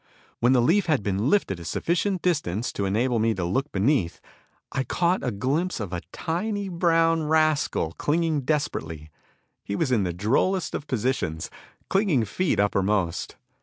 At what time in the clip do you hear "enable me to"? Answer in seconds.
2.85-3.45